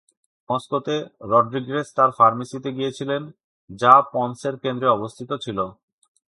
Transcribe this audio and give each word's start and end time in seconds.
Moscoso 0.49 0.97
Rodriguez 1.31 1.87
তার 1.95 2.09
ফার্মেসিতে 2.11 2.69
গিয়েছিলেন, 2.77 3.21
যা 3.69 3.93
পন্সের 4.13 4.55
কেন্দ্রে 4.57 4.87
অবস্থিত 4.89 5.31
ছিল। 5.43 5.59